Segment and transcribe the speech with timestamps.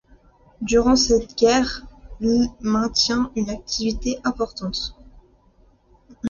[0.61, 1.83] Durant cette guerre
[2.21, 4.97] l’ maintient une activité importante.